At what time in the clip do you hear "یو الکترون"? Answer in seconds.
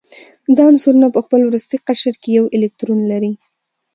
2.37-2.99